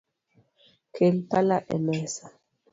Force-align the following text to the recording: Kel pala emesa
Kel 0.95 1.15
pala 1.29 1.57
emesa 1.75 2.25